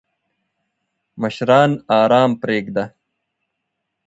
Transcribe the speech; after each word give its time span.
مشران 1.21 1.71
آرام 2.01 2.31
پریږده! 2.41 2.83